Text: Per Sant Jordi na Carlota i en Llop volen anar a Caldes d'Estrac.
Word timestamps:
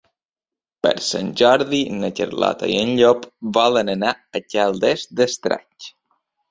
Per 0.85 0.93
Sant 1.07 1.29
Jordi 1.41 1.83
na 1.99 2.11
Carlota 2.21 2.71
i 2.77 2.81
en 2.87 2.95
Llop 3.03 3.31
volen 3.61 3.95
anar 3.99 4.19
a 4.41 4.47
Caldes 4.57 5.09
d'Estrac. 5.21 5.95